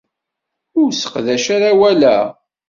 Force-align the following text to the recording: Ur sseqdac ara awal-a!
Ur 0.81 0.89
sseqdac 0.93 1.45
ara 1.55 1.67
awal-a! 1.71 2.17